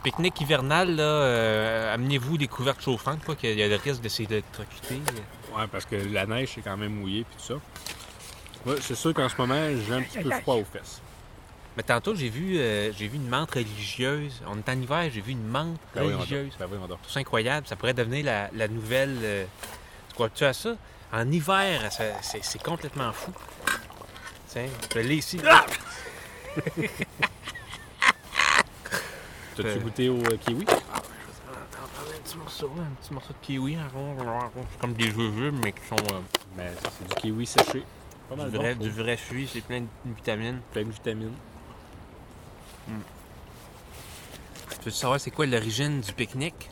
Pique-nique 0.03 0.41
hivernal, 0.41 0.97
là, 0.97 1.03
euh, 1.03 1.95
amenez-vous 1.95 2.39
des 2.39 2.49
couvertes 2.49 2.81
chauffantes, 2.83 3.25
quoi, 3.25 3.37
qu'il 3.37 3.57
y 3.59 3.63
a 3.63 3.69
le 3.69 3.77
risque 3.77 4.01
de 4.01 4.09
s'électrocuter. 4.09 5.01
Ouais, 5.57 5.67
parce 5.71 5.85
que 5.85 5.97
la 5.97 6.27
neige 6.27 6.57
est 6.59 6.63
quand 6.63 6.77
même 6.77 6.95
mouillée 6.95 7.25
puis 7.25 7.37
tout 7.39 7.55
ça. 7.55 7.61
Ouais, 8.67 8.77
c'est 8.81 8.95
sûr 8.95 9.13
qu'en 9.15 9.29
ce 9.29 9.37
moment, 9.39 9.61
j'ai 9.87 9.95
un 9.95 10.03
petit 10.03 10.19
peu 10.19 10.31
froid 10.41 10.57
aux 10.57 10.65
fesses. 10.65 11.01
Mais 11.77 11.83
tantôt, 11.85 12.15
j'ai 12.15 12.29
vu, 12.29 12.59
euh, 12.59 12.93
j'ai 12.93 13.07
vu 13.09 13.17
une 13.17 13.29
menthe 13.29 13.53
religieuse. 13.53 14.43
On 14.47 14.59
est 14.59 14.69
en 14.69 14.81
hiver, 14.81 15.09
j'ai 15.13 15.21
vu 15.21 15.33
une 15.33 15.47
menthe 15.47 15.79
Ben 15.95 16.05
oui, 16.05 16.15
religieuse. 16.15 16.53
Ben 16.59 16.67
oui. 16.71 16.79
C'est 17.09 17.21
incroyable. 17.21 17.67
Ça 17.67 17.77
pourrait 17.77 17.95
devenir 17.95 18.25
la, 18.25 18.51
la 18.53 18.69
nouvelle. 18.69 19.17
euh, 19.23 19.45
tu 20.09 20.15
crois-tu 20.15 20.45
à 20.45 20.53
ça? 20.53 20.75
En 21.13 21.31
hiver, 21.31 21.89
c'est 22.23 22.63
complètement 22.63 23.13
fou. 23.13 23.33
Tiens, 24.49 24.67
je 24.95 24.99
l'ai 25.01 25.17
ici. 25.17 25.39
T'as-tu 29.57 29.69
Euh. 29.69 29.77
goûté 29.79 30.09
au 30.09 30.19
euh, 30.19 30.37
kiwi? 30.39 30.65
T'en 30.65 30.75
prends 30.75 30.93
un 30.93 32.21
petit 32.25 32.37
morceau, 32.37 32.71
un 32.79 32.95
petit 33.03 33.13
morceau 33.13 33.33
de 33.33 33.39
kiwi. 33.47 33.77
C'est 34.73 34.81
comme 34.81 34.93
des 34.95 35.05
jujubes, 35.11 35.59
mais 35.63 35.73
qui 35.73 35.85
sont 35.87 35.97
Ben, 36.57 36.73
ça, 36.83 36.91
c'est 36.99 37.09
du 37.09 37.15
kiwi 37.15 37.47
séché. 37.47 37.83
Pas 38.29 38.37
mal 38.37 38.51
du, 38.51 38.57
vrai, 38.57 38.75
du 38.75 38.91
vrai 38.91 39.17
fruit. 39.17 39.49
C'est 39.53 39.61
plein 39.63 39.81
de 39.81 39.87
vitamines. 40.17 40.61
Plein 40.73 40.85
de 40.85 40.91
vitamines. 40.91 41.35
Tu 44.79 44.85
veux 44.87 44.91
savoir 44.91 45.21
c'est 45.21 45.31
quoi 45.31 45.47
l'origine 45.47 46.01
du 46.01 46.13
pique-nique? 46.13 46.69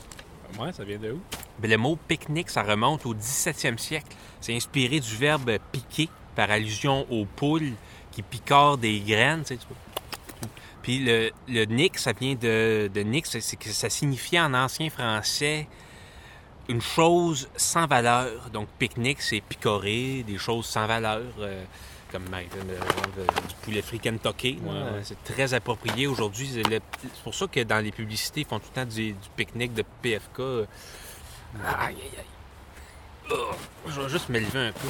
Ouais, 0.59 0.73
ça 0.73 0.85
vient 0.85 0.99
de 0.99 1.13
où? 1.13 1.21
Ben, 1.59 1.71
le 1.71 1.77
mot 1.77 1.97
pique-nique, 2.09 2.49
ça 2.51 2.63
remonte 2.63 3.05
au 3.05 3.15
17e 3.15 3.77
siècle. 3.79 4.17
C'est 4.41 4.55
inspiré 4.55 5.01
du 5.01 5.17
verbe 5.17 5.59
piquer, 5.73 6.09
par 6.35 6.51
allusion 6.51 7.07
aux 7.11 7.25
poules 7.25 7.73
qui 8.13 8.23
picorent 8.23 8.79
des 8.79 9.01
graines. 9.01 9.43
tu 9.43 9.49
sais, 9.49 9.57
tu 9.57 9.67
vois. 9.67 9.77
Puis 10.83 11.01
le, 11.01 11.31
le 11.49 11.65
nick, 11.65 11.99
ça 11.99 12.13
vient 12.13 12.35
de, 12.35 12.89
de 12.93 13.01
nick, 13.01 13.27
c'est 13.27 13.57
que 13.57 13.69
ça 13.69 13.91
signifiait 13.91 14.41
en 14.41 14.55
ancien 14.55 14.89
français 14.89 15.69
une 16.69 16.81
chose 16.81 17.49
sans 17.57 17.87
valeur. 17.87 18.51
Donc, 18.51 18.69
pique-nique, 18.79 19.21
c'est 19.21 19.41
picorer, 19.41 20.23
des 20.27 20.39
choses 20.39 20.67
sans 20.67 20.87
valeur. 20.87 21.23
euh, 21.41 21.65
comme 22.11 22.25
euh, 22.33 22.41
du 23.49 23.55
poulet 23.63 23.83
frit 23.83 23.99
Kentucky. 24.01 24.59
là. 24.65 24.73
Ouais, 24.73 24.79
ouais. 24.93 25.01
C'est 25.05 25.23
très 25.25 25.53
approprié 25.55 26.07
aujourd'hui. 26.07 26.49
C'est 26.53 26.63
le- 26.69 26.81
c'est 27.03 27.23
pour 27.23 27.35
ça 27.35 27.47
que 27.47 27.61
dans 27.63 27.83
les 27.85 27.93
publicités, 27.93 28.41
ils 28.41 28.47
font 28.47 28.59
tout 28.59 28.69
le 28.75 28.83
temps 28.83 28.89
du, 28.89 29.13
du 29.13 29.29
pique-nique 29.37 29.75
de 29.75 29.85
PFK. 30.03 30.41
Aïe, 30.41 31.97
aïe, 31.97 31.97
aïe. 32.19 32.25
Oh, 33.31 33.51
je 33.87 34.01
vais 34.01 34.09
juste 34.09 34.29
m'élever 34.31 34.69
un 34.69 34.73
peu. 34.73 34.89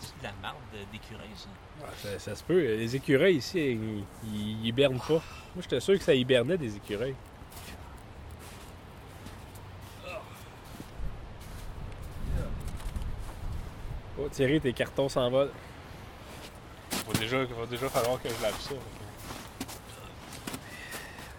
C'est 0.00 0.18
de 0.18 0.22
la 0.24 0.32
marde 0.42 0.56
d'écureuil, 0.92 1.28
ça. 1.36 1.48
Ah, 1.82 1.86
Ça, 2.02 2.18
ça 2.18 2.34
se 2.34 2.42
peut. 2.42 2.58
Les 2.58 2.96
écureuils 2.96 3.36
ici, 3.36 3.58
ils, 3.72 4.04
ils 4.32 4.66
hibernent 4.66 4.98
pas. 4.98 5.14
Moi, 5.54 5.62
j'étais 5.62 5.80
sûr 5.80 5.98
que 5.98 6.04
ça 6.04 6.14
hibernait 6.14 6.56
des 6.58 6.76
écureuils. 6.76 7.14
Oh, 14.34 14.36
Thierry, 14.36 14.60
tes 14.60 14.72
cartons 14.72 15.08
s'envolent. 15.08 15.50
Il 16.92 17.12
va 17.12 17.18
déjà, 17.20 17.44
va 17.44 17.66
déjà 17.66 17.88
falloir 17.88 18.20
que 18.20 18.28
je 18.28 18.42
lave 18.42 18.60
ça. 18.60 18.74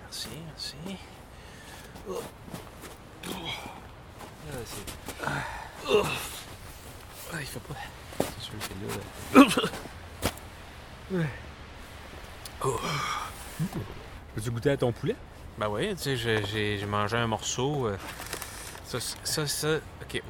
Merci, 0.03 0.27
merci. 0.47 0.75
Oh. 2.09 2.21
Là. 4.47 4.61
Oh. 5.89 6.03
Ah, 7.33 7.37
il 7.41 7.45
fait 7.45 7.59
pas... 7.59 7.73
C'est 8.19 8.43
sûr 8.43 8.53
que 8.59 9.43
là... 9.43 9.45
là- 11.11 11.25
Peux-tu 14.35 14.51
goûter 14.51 14.69
à 14.71 14.77
ton 14.77 14.91
poulet? 14.91 15.15
Ben 15.57 15.67
oui, 15.69 15.95
tu 15.95 16.17
sais, 16.17 16.43
j'ai 16.45 16.85
mangé 16.85 17.17
un 17.17 17.27
morceau. 17.27 17.87
euh, 17.87 17.97
Ça, 18.85 18.99
ça, 19.23 19.47
ça... 19.47 19.75
OK, 20.01 20.13
ouais. 20.13 20.21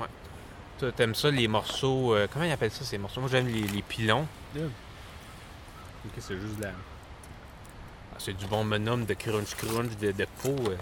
Toi, 0.80 0.92
t'aimes 0.92 1.16
ça, 1.16 1.32
les 1.32 1.48
morceaux... 1.48 2.14
euh, 2.16 2.28
comment 2.32 2.46
ils 2.46 2.52
appellent 2.52 2.72
ça, 2.72 2.84
ces 2.84 2.98
morceaux? 2.98 3.22
Moi, 3.22 3.30
j'aime 3.32 3.48
les, 3.48 3.62
les 3.62 3.82
pilons. 3.82 4.28
Ok, 4.58 6.12
c'est 6.20 6.40
juste 6.40 6.58
de 6.58 6.64
la. 6.64 6.70
Ah, 6.70 8.18
c'est 8.20 8.34
du 8.34 8.46
bon 8.46 8.64
monum 8.64 9.06
de 9.06 9.14
crunch-crunch, 9.14 9.96
de, 9.98 10.12
de 10.12 10.26
peau. 10.42 10.56
euh. 10.70 10.76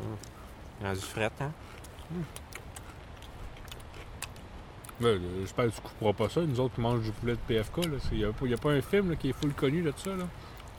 Euh. 0.00 0.84
Rendu 0.86 1.00
fret, 1.00 1.30
hein? 1.40 1.52
Ouais, 5.00 5.08
euh, 5.08 5.18
J'espère 5.40 5.66
que 5.66 5.70
tu 5.70 5.80
couperas 5.80 6.12
pas 6.12 6.28
ça. 6.28 6.40
Nous 6.42 6.58
autres 6.60 6.74
qui 6.74 6.80
mangent 6.80 7.02
du 7.02 7.12
poulet 7.12 7.32
de 7.34 7.38
PFK. 7.46 7.78
Il 8.12 8.18
n'y 8.18 8.24
a, 8.24 8.32
pas- 8.32 8.46
y 8.46 8.54
a 8.54 8.58
pas 8.58 8.70
un 8.70 8.82
film 8.82 9.10
là, 9.10 9.16
qui 9.16 9.30
est 9.30 9.32
full 9.32 9.52
connu 9.52 9.82
là, 9.82 9.92
de 9.92 9.98
ça. 9.98 10.10
Là. 10.16 10.24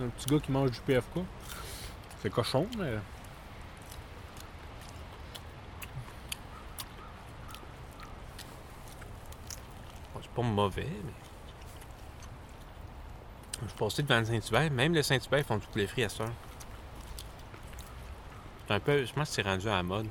Un 0.02 0.08
petit 0.10 0.26
gars 0.28 0.40
qui 0.40 0.52
mange 0.52 0.72
du 0.72 0.80
PFK. 0.82 1.20
C'est 2.22 2.30
cochon, 2.32 2.68
mais. 2.78 2.94
Pas 10.38 10.44
mauvais, 10.44 10.88
mais. 11.04 11.12
Je 13.64 13.68
suis 13.70 13.78
passé 13.78 14.04
devant 14.04 14.20
le 14.20 14.26
Saint-Hubert? 14.26 14.72
Même 14.72 14.94
le 14.94 15.02
Saint-Hubert, 15.02 15.40
ils 15.40 15.46
font 15.46 15.58
du 15.58 15.66
poulet 15.68 15.88
frit 15.88 16.04
à 16.04 16.10
ça. 16.10 16.26
C'est 18.68 18.74
un 18.76 18.80
peu. 18.80 19.04
Je 19.04 19.14
pense 19.14 19.30
que 19.30 19.36
c'est 19.36 19.42
rendu 19.42 19.68
à 19.68 19.78
la 19.78 19.84
mode. 19.84 20.08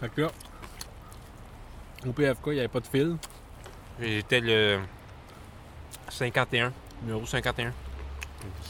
Fait 0.00 0.08
que 0.08 0.22
là, 0.22 0.30
au 2.06 2.12
PFK, 2.12 2.46
il 2.46 2.52
n'y 2.52 2.58
avait 2.60 2.68
pas 2.68 2.80
de 2.80 2.86
fil. 2.86 3.18
J'étais 4.00 4.40
le 4.40 4.80
51, 6.08 6.72
numéro 7.02 7.26
51. 7.26 7.74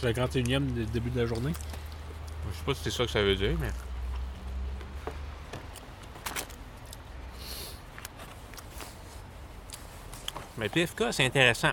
51e 0.03 0.67
du 0.67 0.87
début 0.87 1.11
de 1.11 1.21
la 1.21 1.27
journée. 1.27 1.53
Sais 2.61 2.67
pas 2.67 2.75
si 2.75 2.81
c'est 2.85 2.91
ça 2.91 3.05
que 3.07 3.11
ça 3.11 3.23
veut 3.23 3.37
dire, 3.37 3.57
mais. 3.59 3.71
Mais 10.59 10.69
PFK, 10.69 11.05
c'est 11.11 11.25
intéressant. 11.25 11.71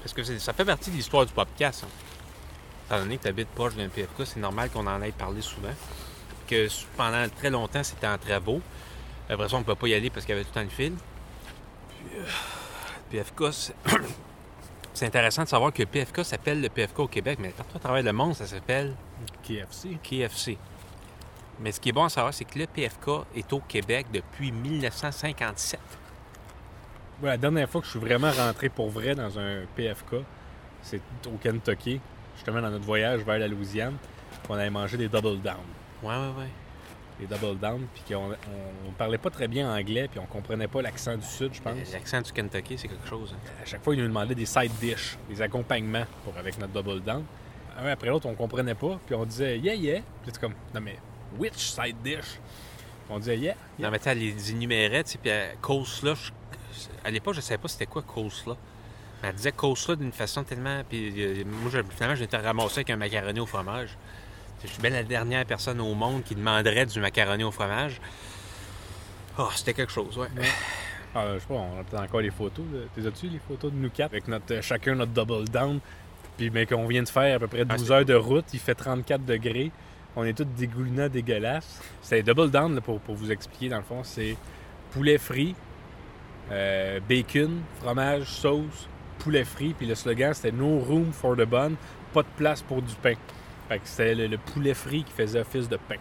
Parce 0.00 0.14
que 0.14 0.38
ça 0.38 0.54
fait 0.54 0.64
partie 0.64 0.90
de 0.90 0.96
l'histoire 0.96 1.26
du 1.26 1.34
podcast. 1.34 1.84
hein. 1.84 1.88
Étant 2.86 3.00
donné 3.00 3.18
que 3.18 3.24
tu 3.24 3.28
habites 3.28 3.48
proche 3.50 3.74
d'un 3.74 3.90
PFK, 3.90 4.24
c'est 4.24 4.40
normal 4.40 4.70
qu'on 4.70 4.86
en 4.86 5.02
ait 5.02 5.12
parlé 5.12 5.42
souvent. 5.42 5.74
Que 6.46 6.66
pendant 6.96 7.28
très 7.28 7.50
longtemps, 7.50 7.82
c'était 7.84 8.06
en 8.06 8.16
travaux. 8.16 8.62
Après 9.28 9.50
ça, 9.50 9.56
on 9.56 9.58
ne 9.58 9.64
peut 9.64 9.74
pas 9.74 9.88
y 9.88 9.94
aller 9.94 10.08
parce 10.08 10.24
qu'il 10.24 10.34
y 10.34 10.38
avait 10.38 10.44
tout 10.44 10.52
le 10.54 10.60
temps 10.60 10.64
le 10.64 10.70
fil. 10.70 10.94
Puis, 11.90 13.18
euh, 13.18 13.22
PFK, 13.24 13.42
c'est- 14.98 15.06
intéressant 15.06 15.44
de 15.44 15.48
savoir 15.48 15.72
que 15.72 15.82
le 15.82 15.86
PFK 15.86 16.24
s'appelle 16.24 16.60
le 16.60 16.68
PFK 16.68 16.98
au 17.00 17.08
Québec, 17.08 17.38
mais 17.40 17.50
partout 17.50 17.76
à 17.76 17.80
travers 17.80 18.02
le 18.02 18.12
monde, 18.12 18.34
ça 18.34 18.46
s'appelle 18.46 18.94
KFC. 19.42 19.98
KFC. 20.02 20.58
Mais 21.60 21.72
ce 21.72 21.80
qui 21.80 21.88
est 21.88 21.92
bon 21.92 22.04
à 22.04 22.08
savoir, 22.08 22.34
c'est 22.34 22.44
que 22.44 22.58
le 22.58 22.66
PFK 22.66 23.08
est 23.34 23.52
au 23.52 23.60
Québec 23.60 24.06
depuis 24.12 24.52
1957. 24.52 25.80
Ouais, 27.22 27.30
la 27.30 27.36
dernière 27.38 27.68
fois 27.68 27.80
que 27.80 27.86
je 27.86 27.92
suis 27.92 28.00
vraiment 28.00 28.30
rentré 28.30 28.68
pour 28.68 28.90
vrai 28.90 29.14
dans 29.14 29.38
un 29.38 29.62
PFK, 29.74 30.16
c'est 30.82 31.00
au 31.26 31.36
Kentucky, 31.38 31.98
justement 32.36 32.60
dans 32.60 32.70
notre 32.70 32.84
voyage 32.84 33.20
vers 33.20 33.38
la 33.38 33.48
Louisiane, 33.48 33.96
qu'on 34.46 34.54
avait 34.54 34.68
mangé 34.70 34.96
des 34.98 35.08
Double 35.08 35.40
Down. 35.40 35.56
Ouais, 36.02 36.10
ouais, 36.10 36.32
ouais. 36.38 36.48
Des 37.18 37.26
Double 37.26 37.58
Down, 37.58 37.86
puis 37.94 38.02
qu'on 38.14 38.30
on, 38.32 38.88
on 38.88 38.92
parlait 38.92 39.16
pas 39.18 39.30
très 39.30 39.48
bien 39.48 39.74
anglais, 39.74 40.06
puis 40.08 40.20
on 40.20 40.26
comprenait 40.26 40.68
pas 40.68 40.82
l'accent 40.82 41.16
du 41.16 41.24
Sud, 41.24 41.54
je 41.54 41.62
pense. 41.62 41.92
L'accent 41.92 42.20
du 42.20 42.30
Kentucky, 42.32 42.76
c'est 42.76 42.88
quelque 42.88 43.08
chose. 43.08 43.34
hein. 43.34 43.50
À 43.62 43.64
chaque 43.64 43.82
fois, 43.82 43.94
ils 43.94 44.02
nous 44.02 44.08
demandaient 44.08 44.34
des 44.34 44.44
side 44.44 44.72
dish, 44.80 45.16
des 45.28 45.40
accompagnements 45.40 46.04
pour 46.24 46.36
avec 46.36 46.58
notre 46.58 46.72
double 46.74 47.00
down. 47.02 47.24
Un 47.78 47.86
après 47.86 48.08
l'autre, 48.08 48.26
on 48.26 48.34
comprenait 48.34 48.74
pas, 48.74 48.98
puis 49.06 49.14
on 49.14 49.24
disait 49.24 49.58
yeah 49.58 49.74
yeah. 49.74 50.00
Puis 50.22 50.30
c'est 50.32 50.40
comme 50.40 50.54
non 50.74 50.80
mais 50.80 50.98
which 51.38 51.54
side 51.56 51.96
dish? 52.04 52.38
On 53.08 53.18
disait 53.18 53.36
yeah. 53.38 53.54
yeah. 53.78 53.86
Non, 53.86 53.90
mais 53.90 53.98
tu 53.98 54.12
les 54.14 54.50
énumérait, 54.50 55.04
tu 55.04 55.12
sais, 55.12 55.18
puis 55.18 55.30
euh, 55.30 55.52
coleslaw, 55.60 56.14
à 57.04 57.10
l'époque, 57.10 57.34
je 57.34 57.40
savais 57.40 57.58
pas 57.58 57.68
c'était 57.68 57.86
quoi 57.86 58.02
coleslaw. 58.02 58.56
Mais 59.22 59.28
elle 59.30 59.34
disait 59.36 59.52
coleslaw 59.52 59.96
d'une 59.96 60.12
façon 60.12 60.42
tellement. 60.44 60.82
Puis 60.88 61.12
euh, 61.22 61.44
moi, 61.46 61.70
je- 61.72 61.78
finalement, 61.94 62.16
j'étais 62.16 62.36
ramassé 62.36 62.78
avec 62.80 62.90
un 62.90 62.96
macaroni 62.96 63.40
au 63.40 63.46
fromage. 63.46 63.96
Je 64.62 64.68
suis 64.68 64.80
bien 64.80 64.90
la 64.90 65.02
dernière 65.02 65.44
personne 65.44 65.80
au 65.80 65.94
monde 65.94 66.24
qui 66.24 66.34
demanderait 66.34 66.86
du 66.86 66.98
macaroni 67.00 67.44
au 67.44 67.50
fromage. 67.50 68.00
Oh, 69.38 69.48
c'était 69.54 69.74
quelque 69.74 69.92
chose, 69.92 70.16
ouais. 70.16 70.28
Ah, 71.14 71.34
je 71.34 71.40
sais 71.40 71.46
pas, 71.46 71.54
on 71.54 71.80
a 71.80 71.84
peut-être 71.84 72.02
encore 72.02 72.20
les 72.20 72.30
photos. 72.30 72.64
T'es 72.94 73.06
as-tu 73.06 73.28
les 73.28 73.38
photos 73.38 73.70
de 73.72 73.76
nous 73.76 73.90
quatre 73.90 74.12
avec 74.12 74.28
notre, 74.28 74.54
euh, 74.54 74.62
chacun 74.62 74.94
notre 74.94 75.12
double 75.12 75.48
down? 75.48 75.80
Puis 76.36 76.50
mais 76.50 76.66
qu'on 76.66 76.86
vient 76.86 77.02
de 77.02 77.08
faire 77.08 77.36
à 77.36 77.38
peu 77.38 77.46
près 77.46 77.64
12 77.64 77.90
Ah, 77.90 77.94
heures 77.94 78.04
de 78.04 78.14
route, 78.14 78.44
il 78.52 78.58
fait 78.58 78.74
34 78.74 79.24
degrés. 79.24 79.70
On 80.14 80.24
est 80.24 80.32
tous 80.34 80.44
dégoulinants, 80.44 81.08
dégueulasses. 81.08 81.80
C'est 82.02 82.22
double 82.22 82.50
down 82.50 82.74
là, 82.74 82.80
pour, 82.80 83.00
pour 83.00 83.14
vous 83.14 83.30
expliquer 83.30 83.68
dans 83.68 83.78
le 83.78 83.82
fond, 83.82 84.02
c'est 84.04 84.36
poulet 84.90 85.18
frit, 85.18 85.54
euh, 86.50 87.00
bacon, 87.06 87.60
fromage, 87.80 88.24
sauce, 88.24 88.88
poulet 89.18 89.44
frit. 89.44 89.74
Puis 89.76 89.86
le 89.86 89.94
slogan 89.94 90.32
c'était 90.34 90.52
No 90.52 90.78
room 90.78 91.12
for 91.12 91.36
the 91.36 91.44
bun, 91.46 91.72
pas 92.12 92.22
de 92.22 92.28
place 92.36 92.62
pour 92.62 92.80
du 92.82 92.94
pain. 92.96 93.14
Fait 93.68 93.78
que 93.80 93.86
c'était 93.88 94.14
le, 94.14 94.26
le 94.28 94.38
poulet 94.38 94.74
frit 94.74 95.02
qui 95.04 95.12
faisait 95.12 95.40
office 95.40 95.68
de 95.68 95.76
pain. 95.76 95.96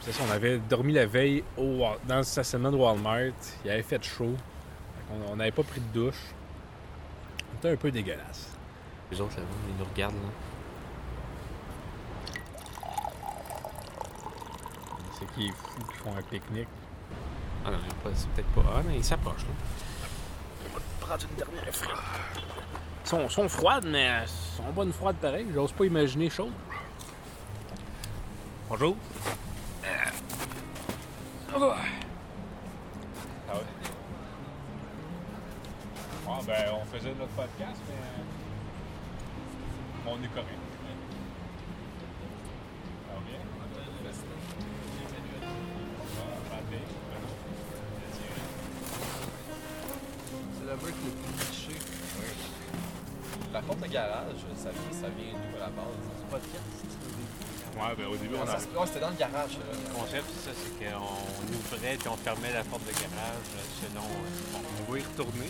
C'est 0.00 0.12
ça, 0.12 0.22
on 0.28 0.30
avait 0.32 0.58
dormi 0.58 0.92
la 0.92 1.06
veille 1.06 1.44
au, 1.58 1.84
dans 2.06 2.16
le 2.18 2.22
stationnement 2.22 2.70
de 2.70 2.76
Walmart. 2.76 3.32
Il 3.64 3.70
avait 3.70 3.82
fait 3.82 4.02
chaud. 4.02 4.34
Fait 4.34 5.14
qu'on- 5.26 5.32
On 5.32 5.36
n'avait 5.36 5.50
pas 5.50 5.62
pris 5.62 5.80
de 5.80 5.92
douche. 5.92 6.22
On 7.52 7.58
était 7.58 7.70
un 7.72 7.76
peu 7.76 7.90
dégueulasse. 7.90 8.56
Les 9.10 9.20
autres, 9.20 9.36
là, 9.36 9.42
ils 9.68 9.76
nous 9.76 9.84
regardent, 9.90 10.14
là. 10.14 10.30
C'est 15.18 15.26
qui 15.34 15.48
est 15.48 15.52
fou 15.52 15.80
qui 15.90 15.98
font 15.98 16.16
un 16.16 16.22
pique-nique. 16.22 16.68
Ah 17.66 17.70
non, 17.72 17.78
pas- 18.02 18.10
c'est 18.14 18.28
peut-être 18.30 18.48
pas. 18.48 18.62
Ah, 18.76 18.82
mais 18.86 18.96
ils 18.96 19.04
s'approchent, 19.04 19.42
là. 19.42 20.80
Prendre 21.00 21.22
une 21.30 21.36
dernière 21.36 21.74
frite. 21.74 21.90
Ils 23.04 23.08
sont, 23.08 23.28
sont 23.28 23.48
froides, 23.48 23.86
mais 23.86 24.24
sont 24.56 24.70
bonnes 24.74 24.92
froides 24.92 25.16
pareil. 25.16 25.46
J'ose 25.52 25.72
pas 25.72 25.84
imaginer 25.84 26.30
chaud. 26.30 26.50
Bonjour. 28.70 28.94
Ah 31.52 31.58
ouais. 31.58 31.74
Ah 36.28 36.38
ben, 36.46 36.70
on 36.80 36.84
faisait 36.84 37.14
notre 37.18 37.32
podcast, 37.32 37.80
mais 37.88 38.22
on 40.06 40.22
est 40.22 40.28
correct. 40.28 40.62
Ça 43.08 43.12
va 43.12 43.20
bien? 43.26 43.40
Ah, 43.58 43.64
santé. 46.48 46.78
C'est 50.54 50.66
le 50.70 50.76
break 50.76 50.94
le 51.04 51.10
plus 51.10 51.34
cliché. 51.44 51.74
Par 53.52 53.62
contre, 53.62 53.82
le 53.82 53.88
garage, 53.88 54.40
ça, 54.54 54.70
ça 54.92 55.08
vient 55.08 55.32
d'où 55.32 55.56
à 55.56 55.58
la 55.58 55.70
base? 55.70 56.04
C'est 56.20 56.30
podcast. 56.30 56.70
Ouais, 57.76 57.94
ben 57.96 58.06
au 58.06 58.16
début, 58.16 58.34
on 58.36 58.46
a. 58.48 58.56
ouais, 58.58 58.86
c'était 58.86 59.00
dans 59.00 59.10
le 59.10 59.16
garage. 59.16 59.56
là. 59.56 59.64
Le 59.72 59.94
concept, 59.94 60.24
c'est 60.34 60.44
ça, 60.50 60.56
c'est 60.58 60.72
qu'on 60.84 61.48
ouvrait 61.54 61.96
puis 61.96 62.08
on 62.08 62.16
fermait 62.18 62.52
la 62.52 62.64
porte 62.64 62.84
de 62.84 62.92
garage 62.92 63.48
euh, 63.56 63.62
selon. 63.80 64.04
euh, 64.04 64.52
Bon, 64.52 64.60
on 64.60 64.92
va 64.92 64.98
y 64.98 65.02
retourner. 65.02 65.48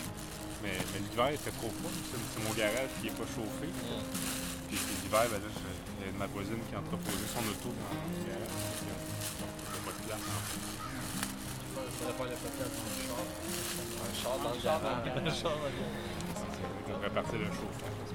Mais, 0.63 0.77
mais 0.93 1.01
l'hiver, 1.01 1.31
il 1.33 1.39
fait 1.41 1.51
trop 1.57 1.71
froid. 1.81 1.91
C'est 2.13 2.43
mon 2.45 2.53
garage 2.53 2.91
qui 3.01 3.07
n'est 3.09 3.17
pas 3.17 3.25
chauffé. 3.35 3.67
Puis 4.69 4.77
puis 4.77 4.95
l'hiver, 5.03 5.25
ben 5.33 5.41
là, 5.41 5.49
il 5.49 6.05
y 6.07 6.11
a 6.11 6.13
ma 6.21 6.27
voisine 6.29 6.61
qui 6.69 6.75
a 6.77 6.79
entreposé 6.85 7.25
son 7.33 7.41
auto 7.49 7.73
dans 7.73 7.97
le 7.97 8.21
garage. 8.29 8.85
Euh, 8.85 9.41
a 9.41 9.81
pas 9.81 9.93
de 9.97 10.03
place. 10.05 10.21
Pas 10.21 10.37
le 12.29 12.37
péter 12.37 12.61
dans 12.61 12.69
le 12.69 13.01
char. 13.09 13.25
Un 14.05 14.13
char 14.15 14.37
dans 14.45 14.53
le 14.55 14.61
garage. 14.61 15.09
Un 15.09 15.33
char 15.35 15.57
dans 15.57 15.73
le 15.73 15.77
garage. 15.81 16.05
Je 16.85 16.93
devrais 16.93 17.09
partir 17.11 17.39
le 17.41 17.49
chauffage. 17.49 18.13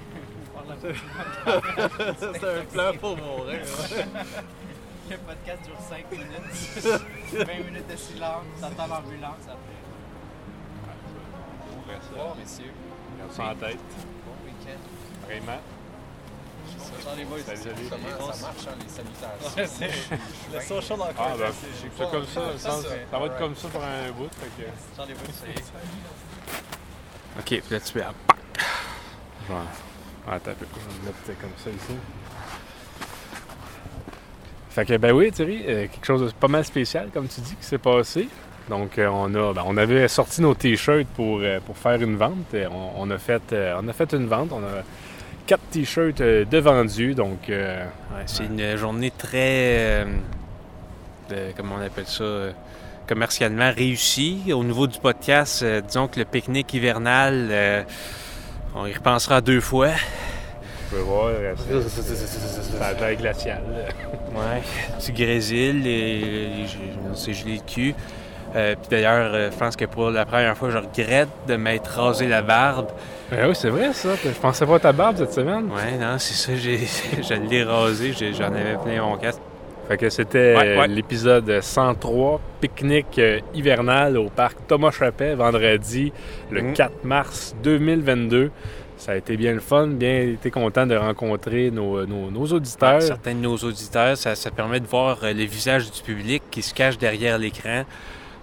C'est 2.19 2.43
un 2.43 2.65
plan 2.65 2.93
pour 2.99 3.17
mourir. 3.17 3.61
Le 5.09 5.17
podcast 5.17 5.63
dure 5.63 5.77
5 5.87 6.11
minutes. 6.11 7.01
20 7.33 7.45
minutes 7.65 7.87
de 7.87 7.95
silence, 7.95 8.43
t'entends 8.59 8.87
l'ambulance 8.87 9.43
après. 9.43 9.77
On 11.77 11.91
reste 11.91 12.11
Bon, 12.15 12.35
messieurs, 12.39 12.73
ça 13.31 13.43
en 13.43 13.55
tête. 13.55 13.77
bon 14.25 14.35
week-end. 14.45 14.79
Vraiment. 15.27 15.61
Jean 17.03 17.15
les 17.15 17.25
boys, 17.25 17.37
ça 17.45 17.53
marche, 18.41 18.67
hein, 18.67 18.75
les 18.81 18.89
salutations? 18.89 20.01
Le 20.53 20.59
social 20.61 21.01
en 21.01 21.05
Ah, 21.19 21.33
ben, 21.37 21.51
c'est 21.95 22.09
comme 22.11 22.25
ça. 22.25 22.57
Ça, 22.57 22.71
ça. 22.71 22.89
ça 23.11 23.19
va 23.19 23.25
être 23.27 23.37
comme 23.37 23.55
ça 23.55 23.67
pour 23.67 23.83
un 23.83 24.11
bout. 24.11 24.29
Fait 24.33 24.63
que... 24.63 24.67
Jean 24.97 25.05
les 25.05 25.13
boys, 25.13 25.33
c'est. 25.33 25.63
Ok, 27.39 27.61
puis 27.61 27.69
là 27.69 27.79
tu 27.79 27.91
fais. 27.91 27.99
Ouais. 27.99 29.55
Attends 30.27 30.51
un 30.51 30.53
peu. 30.55 30.65
On 30.75 31.05
va 31.05 31.11
mettre 31.11 31.41
comme 31.41 31.51
ça 31.57 31.69
ici. 31.69 31.93
Fait 34.69 34.85
que, 34.85 34.97
ben 34.97 35.13
oui, 35.13 35.31
Thierry, 35.31 35.63
euh, 35.67 35.87
quelque 35.87 36.05
chose 36.05 36.21
de 36.21 36.31
pas 36.37 36.47
mal 36.49 36.65
spécial, 36.65 37.09
comme 37.13 37.27
tu 37.27 37.39
dis, 37.41 37.55
qui 37.55 37.65
s'est 37.65 37.77
passé. 37.77 38.27
Donc, 38.69 38.97
euh, 38.97 39.07
on, 39.07 39.33
a, 39.35 39.53
ben, 39.53 39.63
on 39.65 39.77
avait 39.77 40.07
sorti 40.07 40.41
nos 40.41 40.53
t-shirts 40.53 41.07
pour, 41.15 41.39
euh, 41.41 41.59
pour 41.65 41.77
faire 41.77 42.01
une 42.01 42.17
vente. 42.17 42.53
Et 42.53 42.65
on, 42.67 42.99
on 43.01 43.09
a 43.11 43.17
fait, 43.17 43.41
euh, 43.53 43.79
on 43.81 43.87
a 43.87 43.93
fait 43.93 44.11
une 44.13 44.27
vente. 44.27 44.49
On 44.51 44.59
a 44.63 44.83
quatre 45.45 45.63
t-shirts 45.71 46.19
euh, 46.21 46.43
de 46.45 46.57
vendus. 46.57 47.13
Donc, 47.15 47.49
euh, 47.49 47.85
Ouais, 48.13 48.23
c'est 48.25 48.45
une 48.45 48.75
journée 48.75 49.11
très. 49.11 50.03
euh, 50.03 50.05
de- 51.29 51.51
comment 51.55 51.75
on 51.79 51.85
appelle 51.85 52.07
ça 52.07 52.23
euh, 52.23 52.51
commercialement 53.07 53.71
réussie. 53.71 54.51
Au 54.53 54.63
niveau 54.63 54.87
du 54.87 54.99
podcast, 54.99 55.61
euh, 55.63 55.79
disons 55.81 56.07
que 56.07 56.19
le 56.19 56.25
pique-nique 56.25 56.73
hivernal, 56.73 57.47
euh, 57.51 57.83
on 58.75 58.85
y 58.85 58.93
repensera 58.93 59.41
deux 59.41 59.61
fois. 59.61 59.89
tu 60.89 60.95
peux 60.95 61.01
voir, 61.01 61.27
euh, 61.27 61.53
c'est- 61.57 61.89
c'est 61.89 62.79
la 62.79 62.93
terre 62.93 63.15
glaciale. 63.15 63.63
Ouais, 64.35 64.61
du 65.03 65.11
grésil 65.11 65.87
et 65.87 66.65
c'est 67.15 67.33
gelé 67.33 67.55
le 67.55 67.61
cul. 67.71 67.95
Euh, 68.55 68.75
Puis 68.79 68.87
d'ailleurs, 68.89 69.31
euh, 69.33 69.49
je 69.51 69.57
pense 69.57 69.75
que 69.75 69.85
pour 69.85 70.11
la 70.11 70.25
première 70.25 70.55
fois, 70.55 70.69
je 70.69 70.77
regrette 70.77 71.27
de 71.47 71.55
m'être 71.55 71.87
rasé 71.99 72.27
la 72.27 72.41
barbe. 72.41 72.87
Ben 73.31 73.49
oui, 73.49 73.55
c'est 73.55 73.69
vrai 73.69 73.91
ça. 73.91 74.09
Je 74.23 74.29
pensais 74.29 74.65
pas 74.65 74.75
à 74.75 74.79
ta 74.79 74.91
barbe 74.93 75.17
cette 75.17 75.33
semaine. 75.33 75.69
Ouais, 75.71 75.97
non, 75.99 76.17
c'est 76.19 76.35
ça, 76.35 76.55
j'ai, 76.55 76.79
je 77.21 77.33
l'ai 77.33 77.63
rasé, 77.63 78.13
j'en 78.33 78.45
avais 78.53 78.77
plein 78.81 79.01
mon 79.01 79.17
casque. 79.17 79.41
Fait 79.87 79.97
que 79.97 80.09
c'était 80.09 80.55
Ouais, 80.55 80.67
euh, 80.69 80.79
ouais. 80.79 80.87
l'épisode 80.87 81.61
103, 81.61 82.41
pique-nique 82.59 83.19
euh, 83.19 83.39
hivernal 83.53 84.17
au 84.17 84.29
parc 84.29 84.57
Thomas 84.67 84.89
Chappet, 84.91 85.35
vendredi, 85.35 86.11
le 86.49 86.61
Mhm. 86.63 86.73
4 86.73 87.03
mars 87.03 87.55
2022. 87.63 88.49
Ça 88.97 89.11
a 89.11 89.15
été 89.17 89.37
bien 89.37 89.53
le 89.53 89.59
fun, 89.59 89.87
bien 89.87 90.21
été 90.21 90.49
content 90.49 90.87
de 90.87 90.95
rencontrer 90.95 91.69
nos, 91.69 92.05
nos- 92.07 92.31
nos 92.31 92.45
auditeurs. 92.47 93.01
Certains 93.01 93.35
de 93.35 93.41
nos 93.41 93.57
auditeurs, 93.57 94.17
ça, 94.17 94.33
ça 94.35 94.49
permet 94.49 94.79
de 94.79 94.87
voir 94.87 95.19
euh, 95.23 95.33
le 95.33 95.43
visage 95.43 95.91
du 95.91 96.01
public 96.01 96.41
qui 96.49 96.61
se 96.63 96.73
cache 96.73 96.97
derrière 96.97 97.37
l'écran. 97.37 97.83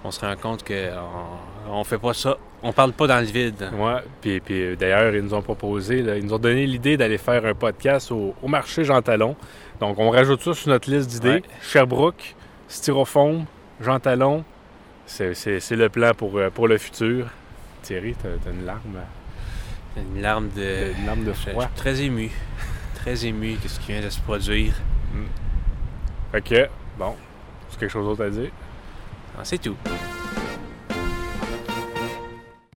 On 0.04 0.10
se 0.10 0.20
rend 0.20 0.34
compte 0.36 0.66
qu'on 0.66 1.70
on 1.70 1.84
fait 1.84 1.98
pas 1.98 2.12
ça, 2.12 2.36
on 2.62 2.72
parle 2.72 2.92
pas 2.92 3.06
dans 3.06 3.20
le 3.20 3.24
vide. 3.26 3.68
Ouais, 3.78 4.00
puis, 4.20 4.40
puis, 4.40 4.62
euh, 4.62 4.76
d'ailleurs, 4.76 5.14
ils 5.14 5.22
nous 5.22 5.32
ont 5.34 5.42
proposé, 5.42 6.02
là, 6.02 6.16
ils 6.16 6.24
nous 6.24 6.34
ont 6.34 6.38
donné 6.38 6.66
l'idée 6.66 6.96
d'aller 6.96 7.18
faire 7.18 7.44
un 7.46 7.54
podcast 7.54 8.10
au, 8.10 8.34
au 8.42 8.48
marché 8.48 8.84
Jean 8.84 9.00
Talon. 9.00 9.36
Donc, 9.80 9.98
on 9.98 10.10
rajoute 10.10 10.42
ça 10.42 10.54
sur 10.54 10.68
notre 10.70 10.90
liste 10.90 11.08
d'idées. 11.10 11.28
Ouais. 11.28 11.42
Sherbrooke, 11.62 12.34
Styrofoam, 12.68 13.44
Jean 13.80 14.00
Talon, 14.00 14.44
c'est, 15.06 15.34
le 15.70 15.88
plan 15.88 16.12
pour, 16.14 16.36
euh, 16.36 16.50
pour 16.50 16.66
le 16.66 16.78
futur. 16.78 17.26
Thierry, 17.82 18.14
t'as, 18.20 18.28
t'as 18.44 18.50
une 18.50 18.64
larme, 18.64 18.80
Une 19.96 20.20
larme 20.22 20.48
de. 20.56 20.92
une 20.98 21.06
larme 21.06 21.24
de 21.24 21.32
Je 21.32 21.38
je 21.46 21.50
froid. 21.50 21.64
suis 21.64 21.74
très 21.76 22.00
ému. 22.02 22.30
Très 22.96 23.24
ému 23.26 23.54
de 23.54 23.68
ce 23.68 23.78
qui 23.80 23.92
vient 23.92 24.00
de 24.02 24.10
se 24.10 24.20
produire. 24.20 24.74
Fait 26.32 26.40
que, 26.42 26.68
bon, 26.98 27.14
c'est 27.68 27.78
quelque 27.80 27.90
chose 27.90 28.06
d'autre 28.06 28.24
à 28.24 28.30
dire. 28.30 28.50
C'est 29.42 29.58
tout. 29.58 29.76